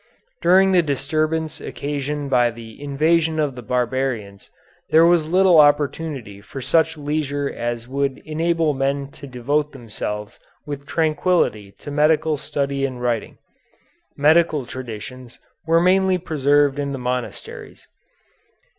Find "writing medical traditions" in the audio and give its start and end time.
12.99-15.37